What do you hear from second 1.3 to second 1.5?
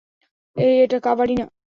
না।